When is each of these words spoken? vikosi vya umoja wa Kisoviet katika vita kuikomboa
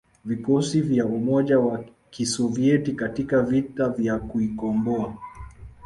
vikosi 0.25 0.81
vya 0.81 1.05
umoja 1.05 1.59
wa 1.59 1.83
Kisoviet 2.09 2.95
katika 2.95 3.41
vita 3.41 3.89
kuikomboa 4.19 5.13